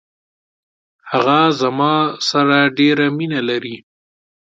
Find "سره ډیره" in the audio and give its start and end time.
2.29-3.05